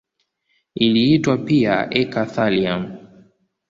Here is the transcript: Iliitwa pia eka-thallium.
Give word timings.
Iliitwa 0.85 1.37
pia 1.45 1.75
eka-thallium. 2.01 2.83